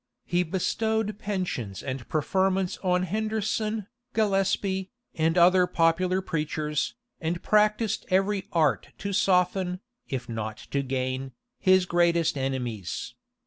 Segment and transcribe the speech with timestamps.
[0.25, 3.85] He bestowed pensions and preferments on Henderson,
[4.15, 9.79] Gillespy, and other popular preachers, and practised every art to soften,
[10.09, 13.13] if not to gain, his greatest enemies.